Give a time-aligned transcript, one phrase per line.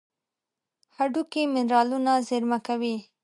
[0.97, 2.95] هډوکي منرالونه زیرمه کوي.